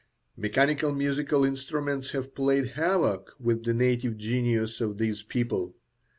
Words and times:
Mechanical 0.35 0.91
musical 0.95 1.45
instruments 1.45 2.09
have 2.13 2.33
played 2.33 2.69
havoc 2.69 3.35
with 3.39 3.65
the 3.65 3.73
native 3.75 4.17
genius 4.17 4.81
of 4.81 4.97
these 4.97 5.21
people. 5.21 5.75